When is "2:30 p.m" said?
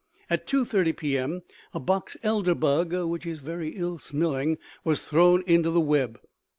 0.47-1.41